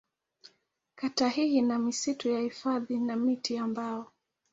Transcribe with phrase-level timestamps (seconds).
[0.95, 4.11] Kata hii ina misitu ya hifadhi na miti ya mbao.